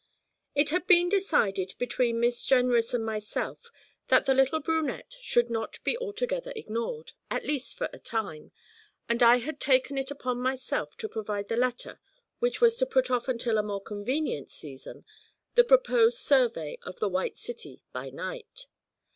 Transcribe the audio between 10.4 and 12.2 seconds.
myself to provide the letter